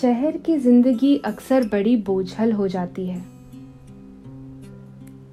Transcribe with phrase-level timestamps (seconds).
[0.00, 3.22] शहर की ज़िंदगी अक्सर बड़ी बोझल हो जाती है।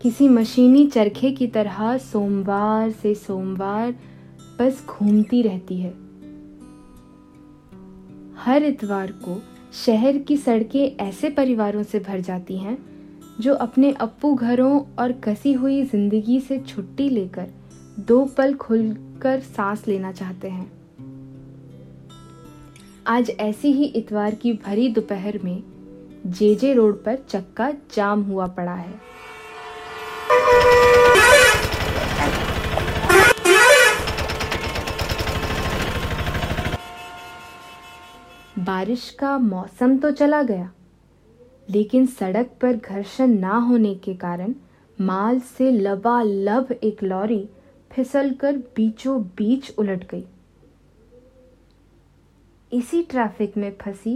[0.02, 3.92] किसी मशीनी चरखे की तरह सोमवार से सोमवार
[4.60, 5.94] बस घूमती रहती है।
[8.38, 9.42] हर इतवार को
[9.86, 12.78] शहर की सड़कें ऐसे परिवारों से भर जाती हैं,
[13.42, 17.48] जो अपने अप्पू घरों और कसी हुई ज़िंदगी से छुट्टी लेकर
[18.00, 20.81] दो पल खुलकर सांस लेना चाहते हैं।
[23.08, 25.64] आज ऐसी ही इतवार की भरी दोपहर में
[26.28, 28.94] जेजे रोड पर चक्का जाम हुआ पड़ा है।
[38.60, 40.72] बारिश का मौसम तो चला गया,
[41.70, 44.54] लेकिन सड़क पर घर्षण ना होने के कारण
[44.98, 47.48] माल से लबालब एक लॉरी
[47.92, 50.26] फिसलकर बीचों बीच उलट गई।
[52.72, 54.14] इसी ट्रैफ़िक में फंसी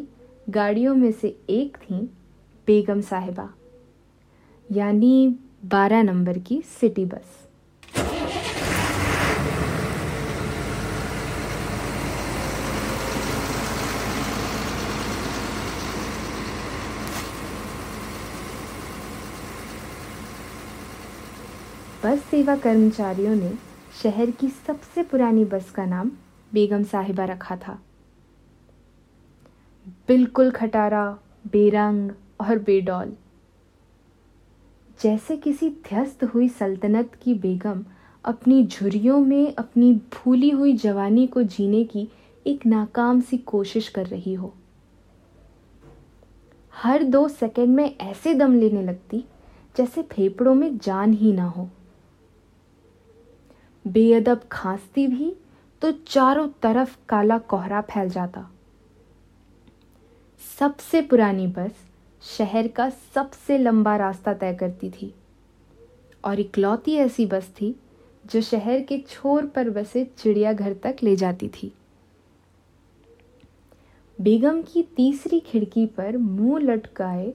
[0.49, 1.95] गाड़ियों में से एक थी
[2.67, 3.49] बेगम साहिबा,
[4.69, 5.27] यानी
[5.65, 7.41] बारह नंबर की सिटी बस।
[22.03, 23.51] बस सेवा कर्मचारियों ने
[24.03, 26.11] शहर की सबसे पुरानी बस का नाम
[26.53, 27.79] बेगम साहिबा रखा था।
[30.07, 31.17] बिल्कुल खटारा,
[31.47, 32.11] बेरंग
[32.41, 33.13] और बेडौल।
[35.01, 37.85] जैसे किसी ध्यस्त हुई सल्तनत की बेगम
[38.25, 42.07] अपनी झुरियों में अपनी भूली हुई जवानी को जीने की
[42.47, 44.53] एक नाकाम सी कोशिश कर रही हो।
[46.73, 49.25] हर दो सेकंड में ऐसे दम लेने लगती
[49.77, 51.69] जैसे फेफड़ों में जान ही ना हो।
[53.87, 55.35] बेअदब खांसती भी
[55.81, 58.51] तो चारों तरफ़ काला कोहरा फैल जाता।
[60.59, 61.71] सबसे पुरानी बस
[62.37, 65.13] शहर का सबसे लंबा रास्ता तय करती थी।
[66.25, 67.75] और इकलौती ऐसी बस थी,
[68.25, 71.73] जो शहर के छोर पर बसे चिड़ियाघर तक ले जाती थी।
[74.21, 77.33] बेगम की तीसरी खिड़की पर मुँह लटकाए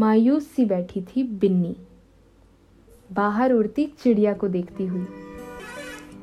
[0.00, 1.76] मायूस सी बैठी थी बिन्नी।
[3.12, 5.06] बाहर उड़ती चिड़िया को देखती हुई।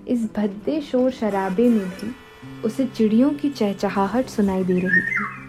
[0.07, 2.15] इस भद्दे शोर शराबे में भी
[2.65, 5.44] उसे चिड़ियों की चहचहाहट सुनाई दे रही थी।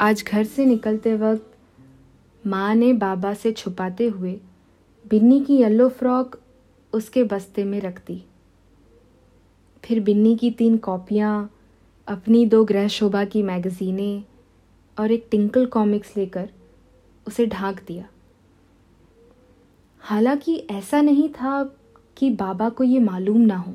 [0.00, 1.56] आज घर से निकलते वक्त
[2.46, 4.40] माँ ने बाबा से छुपाते हुए
[5.10, 6.40] बिन्नी की येलो फ्रॉक
[6.92, 8.24] उसके बस्ते में रख दी।
[9.84, 11.50] फिर बिन्नी की तीन कॉपियाँ,
[12.08, 14.22] अपनी दो ग्रह शोभा की मैगज़ीनें
[14.98, 16.50] और एक टिंकल कॉमिक्स लेकर
[17.26, 18.08] उसे ढांक दिया।
[20.00, 21.76] हालाँकि ऐसा नहीं था
[22.16, 23.74] कि बाबा को ये मालूम ना हो।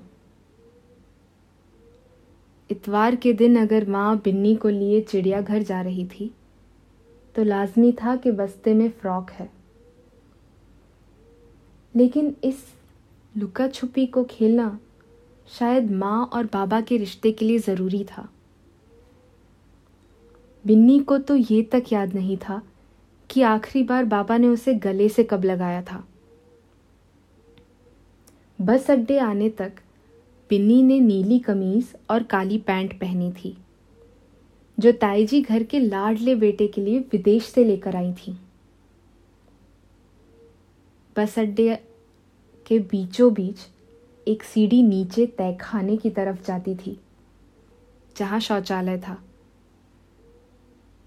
[2.70, 6.32] इतवार के दिन अगर माँ बिन्नी को लिए चिड़ियाघर जा रही थी
[7.36, 9.50] तो लाजमी था कि बस्ते में फ्रॉक है।
[11.96, 12.64] लेकिन इस
[13.36, 14.78] लुका छुपी को खेलना
[15.50, 18.28] शायद माँ और बाबा के रिश्ते के लिए ज़रूरी था।
[20.66, 22.62] बिन्नी को तो ये तक याद नहीं था
[23.30, 26.04] कि आखिरी बार बाबा ने उसे गले से कब लगाया था।
[28.60, 29.74] बस अड्डे आने तक
[30.50, 33.56] बिन्नी ने नीली कमीज और काली पैंट पहनी थी,
[34.78, 38.36] जो ताईजी घर के लाडले बेटे के लिए विदेश से लेकर आई थी।
[41.16, 41.76] बस अड्डे
[42.66, 43.68] के बीचों बीच
[44.28, 46.98] एक सीढ़ी नीचे तहखाने की तरफ़ जाती थी,
[48.16, 49.18] जहाँ शौचालय था।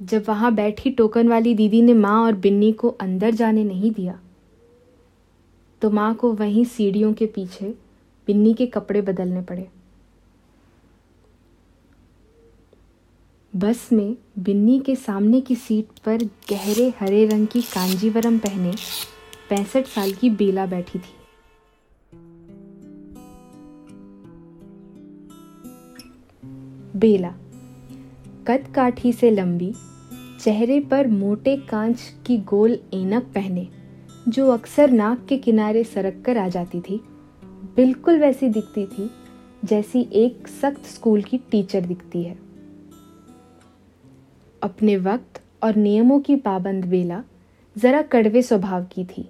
[0.00, 4.18] जब वहाँ बैठी टोकन वाली दीदी ने माँ और बिन्नी को अंदर जाने नहीं दिया
[5.82, 7.74] तो माँ को वहीं सीढ़ियों के पीछे
[8.28, 9.68] बिन्नी के कपड़े बदलने पड़े।
[13.56, 18.72] बस में बिन्नी के सामने की सीट पर गहरे हरे रंग की कांजीवरम पहने
[19.50, 21.14] पैंसठ साल की बेला बैठी थी।
[26.98, 27.34] बेला,
[28.46, 29.74] कद काठी से लंबी,
[30.40, 33.68] चेहरे पर मोटे कांच की गोल एनक पहने,
[34.28, 37.04] जो अक्सर नाक के किनारे सरक कर आ जाती थी।
[37.58, 39.10] बिल्कुल वैसी दिखती थी,
[39.64, 42.38] जैसी एक सख्त स्कूल की टीचर दिखती है।
[44.62, 47.24] अपने वक्त और नियमों की पाबंद बेला
[47.76, 49.28] जरा कड़वे स्वभाव की थी।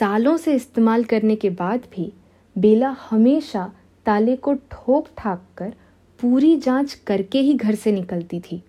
[0.00, 2.12] सालों से इस्तेमाल करने के बाद भी
[2.58, 3.72] बेला हमेशा
[4.06, 5.74] ताले को ठोक ठाक कर
[6.20, 8.62] पूरी जाँच करके ही घर से निकलती थी।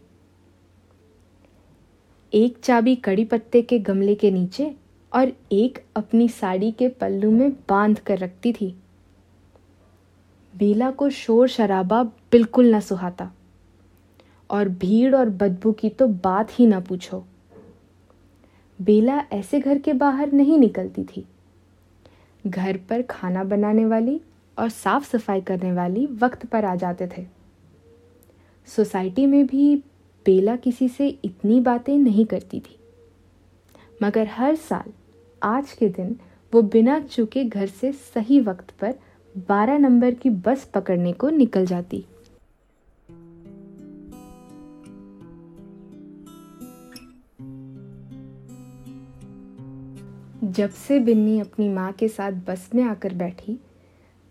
[2.33, 4.75] एक चाबी कड़ी पत्ते के गमले के नीचे
[5.13, 8.75] और एक अपनी साड़ी के पल्लू में बाँध कर रखती थी।
[10.57, 13.31] बेला को शोर शराबा बिल्कुल न सुहाता।
[14.49, 17.25] और भीड़ और बदबू की तो बात ही ना पूछो।
[18.81, 21.25] बेला ऐसे घर के बाहर नहीं निकलती थी।
[22.47, 24.21] घर पर खाना बनाने वाली
[24.59, 27.25] और साफ़ सफ़ाई करने वाली वक्त पर आ जाते थे।
[28.67, 29.75] सोसाइटी में भी
[30.25, 32.79] बेला किसी से इतनी बातें नहीं करती थी।
[34.03, 34.93] मगर हर साल
[35.43, 36.15] आज के दिन
[36.53, 38.93] वो बिना चूके घर से सही वक्त पर
[39.49, 42.05] 12 नंबर की बस पकड़ने को निकल जाती
[50.43, 53.59] जब से बिन्नी अपनी माँ के साथ बस में आकर बैठी,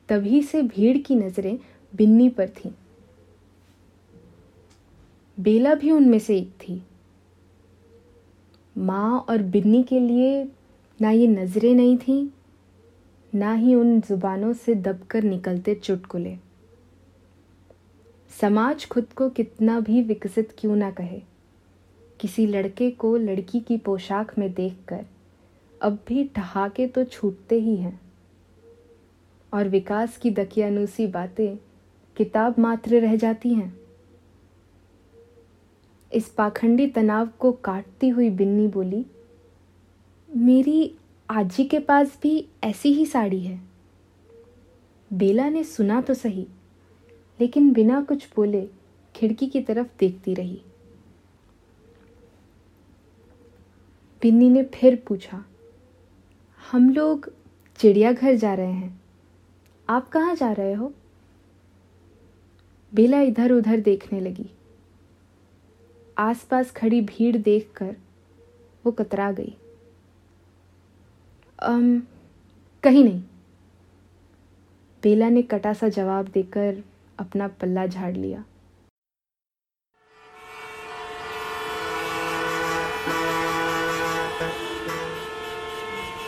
[0.08, 1.58] तभी से भीड़ की नज़रें
[1.96, 2.70] बिन्नी पर थीं।
[5.40, 6.82] बेला भी उनमें से एक थी
[8.78, 10.48] माँ और बिन्नी के लिए
[11.00, 12.28] ना ये नज़रें नहीं थीं,
[13.32, 16.36] ना ही उन जुबानों से दबकर निकलते चुटकुले।
[18.30, 21.20] समाज खुद को कितना भी विकसित क्यों ना कहे,
[22.20, 25.04] किसी लड़के को लड़की की पोशाक में देखकर,
[25.80, 28.00] अब भी ठहाके तो छूटते ही हैं।
[29.52, 31.56] और विकास की दकियानूसी बातें
[32.16, 33.74] किताब मात्र रह जाती हैं।
[36.12, 39.04] इस पाखंडी तनाव को काटती हुई बिन्नी बोली
[40.36, 40.94] मेरी
[41.30, 43.60] आजी के पास भी ऐसी ही साड़ी है।
[45.10, 46.46] बेला ने सुना तो सही,
[47.40, 48.68] लेकिन बिना कुछ बोले
[49.14, 50.60] खिड़की की तरफ़ देखती रही।
[54.22, 55.44] बिन्नी ने फिर पूछा,
[56.72, 57.32] हम लोग
[57.78, 59.00] चिड़ियाघर जा रहे हैं।
[59.88, 60.92] आप कहाँ जा रहे हो?
[62.92, 64.50] बेला इधर उधर देखने लगी।
[66.18, 67.96] आसपास खड़ी भीड़ देखकर
[68.84, 69.56] वो कतरा गई।
[71.62, 72.02] अम,
[72.82, 73.22] कहीं नहीं।
[75.02, 76.84] बेला ने कटा सा जवाब देकर
[77.18, 78.44] अपना पल्ला झाड़ लिया।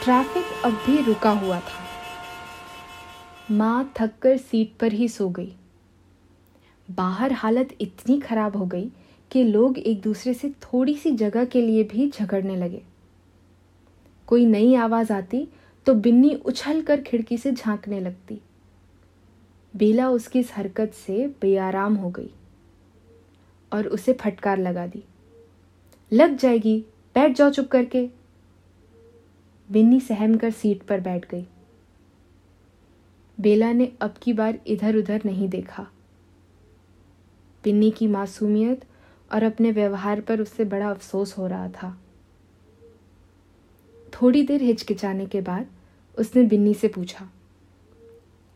[0.05, 1.83] ट्रैफ़िक अब भी रुका हुआ था।
[3.51, 5.55] माँ थककर सीट पर ही सो गई।
[6.91, 8.91] बाहर हालत इतनी खराब हो गई
[9.31, 12.92] कि लोग एक दूसरे से थोड़ी सी जगह के लिए भी झगड़ने लगे।
[14.27, 15.49] कोई नई आवाज़ आती
[15.87, 18.41] तो बिन्नी उछल कर खिड़की से झांकने लगती।
[19.77, 22.31] बेला उसकी इस हरकत से बेआराम हो गई
[23.73, 25.05] और उसे फटकार लगा दी।
[26.13, 26.85] लग जाएगी,
[27.15, 28.11] बैठ जाओ चुप करके।
[29.71, 31.47] बिन्नी सहम कर सीट पर बैठ गई।
[33.41, 35.87] बेला ने अब की बार इधर उधर नहीं देखा।
[37.65, 38.85] बिन्नी की मासूमियत
[39.33, 41.99] और अपने व्यवहार पर उससे बड़ा अफसोस हो रहा था।
[44.15, 45.67] थोड़ी देर हिचकिचाने के बाद
[46.19, 47.29] उसने बिन्नी से पूछा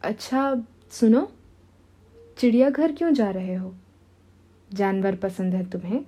[0.03, 1.33] अच्छा सुनो,
[2.39, 3.75] चिड़ियाघर क्यों जा रहे हो?
[4.73, 6.05] जानवर पसंद है तुम्हें?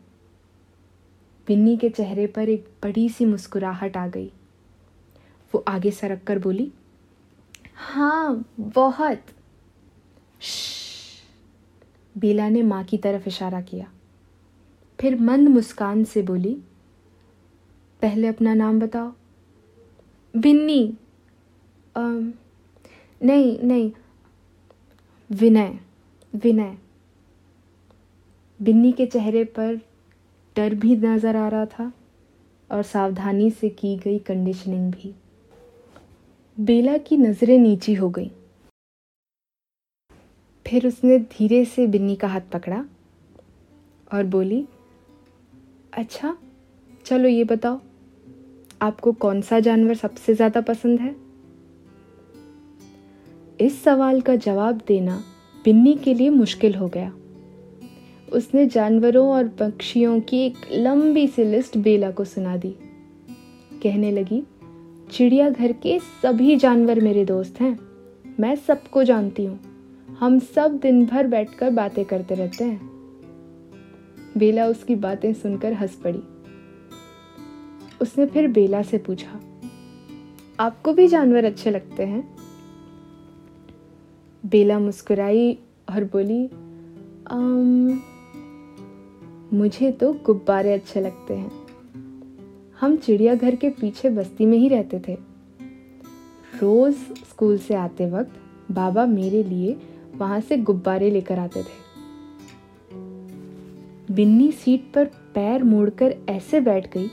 [1.46, 4.32] बिन्नी के चेहरे पर एक बड़ी सी मुस्कुराहट आ गई।
[5.54, 6.72] वो आगे सरक कर बोली
[7.74, 9.22] हाँ बहुत।
[12.18, 13.90] बेला ने माँ की तरफ़ इशारा किया।
[15.00, 16.54] फिर मंद मुस्कान से बोली,
[18.02, 19.12] पहले अपना नाम बताओ।
[20.34, 20.82] बिन्नी
[21.96, 23.90] नहीं नहीं।
[25.30, 25.78] विनय
[26.34, 26.76] विनय।
[28.60, 29.74] बिन्नी के चेहरे पर
[30.56, 31.92] डर भी नज़र आ रहा था
[32.70, 35.14] और सावधानी से की गई कंडीशनिंग भी।
[36.58, 38.30] बेला की नज़रें नीची हो गई।
[40.66, 42.84] फिर उसने धीरे से बिन्नी का हाथ पकड़ा
[44.12, 44.64] और बोली
[45.92, 46.36] अच्छा
[47.06, 47.80] चलो ये बताओ
[48.80, 51.14] आपको कौन सा जानवर सबसे ज़्यादा पसंद है?
[53.60, 55.24] इस सवाल का जवाब देना
[55.64, 57.12] बिन्नी के लिए मुश्किल हो गया।
[58.32, 62.74] उसने जानवरों और पक्षियों की एक लंबी सी लिस्ट बेला को सुना दी।
[63.82, 64.42] कहने लगी
[65.12, 67.78] चिड़ियाघर के सभी जानवर मेरे दोस्त हैं।
[68.40, 69.58] मैं सबको जानती हूँ।
[70.20, 72.80] हम सब दिन भर बैठकर बातें करते रहते हैं।
[74.38, 76.22] बेला उसकी बातें सुनकर हंस पड़ी।
[78.00, 79.40] उसने फिर बेला से पूछा
[80.60, 82.22] आपको भी जानवर अच्छे लगते हैं?
[84.44, 85.52] बेला मुस्कुराई
[85.90, 86.44] और बोली
[87.30, 88.00] आम,
[89.52, 91.50] मुझे तो गुब्बारे अच्छे लगते हैं।
[92.80, 95.16] हम चिड़ियाघर के पीछे बस्ती में ही रहते थे।
[96.60, 96.94] रोज
[97.30, 98.40] स्कूल से आते वक्त
[98.70, 99.76] बाबा मेरे लिए
[100.16, 101.86] वहाँ से गुब्बारे लेकर आते थे।
[104.14, 107.08] बिन्नी सीट पर पैर मोड़कर ऐसे बैठ गई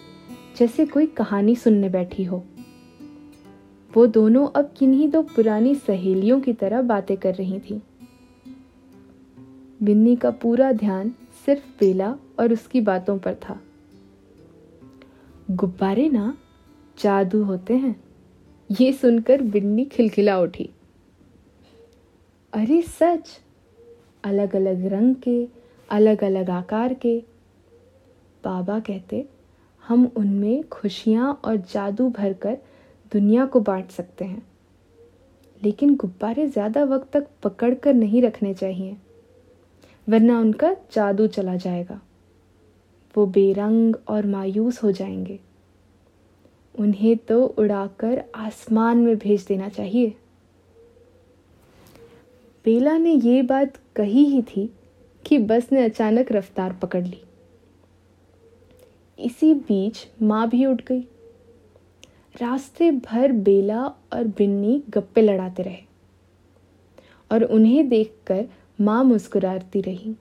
[0.56, 2.44] जैसे कोई कहानी सुनने बैठी हो।
[3.94, 7.80] वो दोनों अब किन्हीं दो पुरानी सहेलियों की तरह बातें कर रही थीं।
[9.84, 11.10] बिन्नी का पूरा ध्यान
[11.46, 13.62] सिर्फ़ बेला और उसकी बातों पर था।
[15.52, 16.38] गुब्बारे ना,
[17.00, 18.04] जादू होते हैं।
[18.82, 20.70] ये सुनकर बिन्नी खिलखिला उठी।
[22.54, 23.42] अरे सच
[24.24, 25.48] अलग अलग रंग के
[25.90, 27.24] अलग अलग आकार के,
[28.44, 29.30] बाबा कहते
[29.86, 32.58] हम उनमें खुशियाँ और जादू भरकर
[33.12, 34.42] दुनिया को बांट सकते हैं।
[35.62, 38.96] लेकिन गुब्बारे ज़्यादा वक्त तक पकड़ कर नहीं रखने चाहिए,
[40.08, 42.00] वरना उनका जादू चला जाएगा।
[43.16, 45.40] वो बेरंग और मायूस हो जाएँगे।
[46.76, 50.14] उन्हें तो उड़ाकर आसमान में भेज देना चाहिए।
[52.66, 54.70] बेला ने ये बात कही ही थी
[55.24, 57.22] कि बस ने अचानक रफ्तार पकड़ ली।
[59.20, 61.02] इसी बीच माँ भी उठ गई।
[62.42, 63.82] रास्ते भर बेला
[64.14, 65.84] और बिन्नी गप्पे लड़ाते रहे
[67.32, 68.46] और उन्हें देखकर
[68.80, 70.16] माँ मुस्कुराती रही।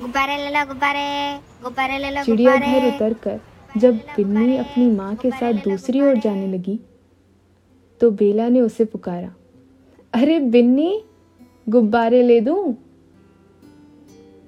[0.00, 1.06] गुब्बारे ले लो गुब्बारे
[1.62, 3.40] गुब्बारे ले लो चिड़ियाघर उतर कर
[3.78, 6.78] जब बिन्नी अपनी माँ के साथ दूसरी ओर जाने लगी
[8.00, 9.32] तो बेला ने उसे पुकारा
[10.12, 11.02] अरे बिन्नी
[11.66, 12.74] गुब्बारे ले दूँ?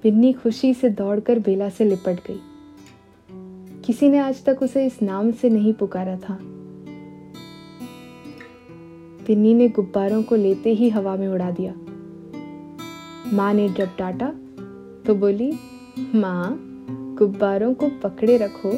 [0.03, 2.41] बिन्नी खुशी से दौड़कर बेला से लिपट गई।
[3.85, 6.39] किसी ने आज तक उसे इस नाम से नहीं पुकारा था।
[9.27, 11.75] बिन्नी ने गुब्बारों को लेते ही हवा में उड़ा दिया।
[13.33, 14.33] माँ ने जब डांटा
[15.07, 15.53] तो बोली,
[16.15, 16.59] माँ,
[17.19, 18.73] गुब्बारों को पकड़े रखो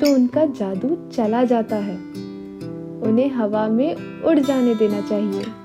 [0.00, 1.96] तो उनका जादू चला जाता है।
[3.00, 5.63] उन्हें हवा में उड़ जाने देना चाहिए।